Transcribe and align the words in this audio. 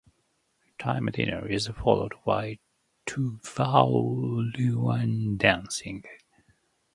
The 0.83 1.11
dinner 1.13 1.47
is 1.47 1.67
followed 1.67 2.13
by 2.25 2.57
Tuvaluan 3.05 5.37
dancing. 5.37 6.03